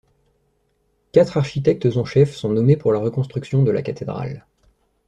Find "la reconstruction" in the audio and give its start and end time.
2.91-3.61